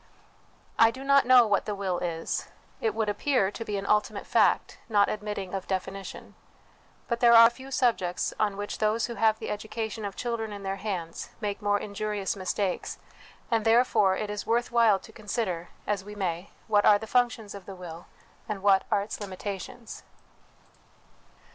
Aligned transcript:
I 0.79 0.89
do 0.89 1.03
not 1.03 1.27
know 1.27 1.45
what 1.45 1.65
the 1.65 1.75
will 1.75 1.99
is; 1.99 2.47
it 2.81 2.95
would 2.95 3.07
appear 3.07 3.51
to 3.51 3.63
be 3.63 3.77
an 3.77 3.85
ultimate 3.85 4.25
fact, 4.25 4.79
not 4.89 5.09
admitting 5.09 5.53
of 5.53 5.67
definition: 5.67 6.33
but 7.07 7.19
there 7.19 7.33
are 7.35 7.51
few 7.51 7.69
sub 7.69 7.99
jects 7.99 8.33
on 8.39 8.57
which 8.57 8.79
those 8.79 9.05
who 9.05 9.13
have 9.13 9.37
the 9.37 9.51
education 9.51 10.03
of 10.03 10.15
children 10.15 10.51
in 10.51 10.63
their 10.63 10.77
hands 10.77 11.29
make 11.39 11.61
more 11.61 11.77
injurious 11.77 12.35
mistakes; 12.35 12.97
and 13.51 13.63
therefore 13.63 14.17
it 14.17 14.31
is 14.31 14.43
worth 14.47 14.71
while 14.71 14.97
to 14.97 15.11
consider, 15.13 15.69
as 15.85 16.03
we 16.03 16.15
may, 16.15 16.49
what 16.65 16.83
are 16.83 16.97
the 16.97 17.05
functions 17.05 17.53
of 17.53 17.67
the 17.67 17.75
will, 17.75 18.07
and 18.49 18.63
what 18.63 18.85
are 18.91 19.03
its 19.03 19.21
limitations. 19.21 20.01